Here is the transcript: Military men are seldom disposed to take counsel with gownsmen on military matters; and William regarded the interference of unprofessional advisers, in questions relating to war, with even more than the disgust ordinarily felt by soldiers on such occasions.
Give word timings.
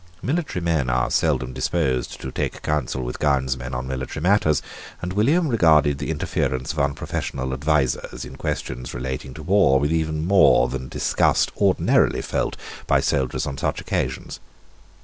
Military 0.23 0.63
men 0.63 0.89
are 0.89 1.11
seldom 1.11 1.53
disposed 1.53 2.19
to 2.19 2.31
take 2.31 2.63
counsel 2.63 3.03
with 3.03 3.19
gownsmen 3.19 3.75
on 3.75 3.85
military 3.87 4.19
matters; 4.19 4.59
and 4.99 5.13
William 5.13 5.47
regarded 5.47 5.99
the 5.99 6.09
interference 6.09 6.73
of 6.73 6.79
unprofessional 6.79 7.53
advisers, 7.53 8.25
in 8.25 8.35
questions 8.35 8.95
relating 8.95 9.31
to 9.35 9.43
war, 9.43 9.79
with 9.79 9.91
even 9.93 10.25
more 10.25 10.67
than 10.67 10.85
the 10.85 10.89
disgust 10.89 11.51
ordinarily 11.55 12.23
felt 12.23 12.57
by 12.87 12.99
soldiers 12.99 13.45
on 13.45 13.59
such 13.59 13.79
occasions. 13.79 14.39